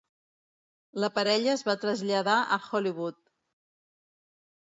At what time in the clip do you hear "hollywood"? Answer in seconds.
2.69-3.19